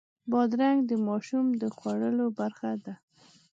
[0.31, 2.93] بادرنګ د ماشوم د خوړو برخه ده.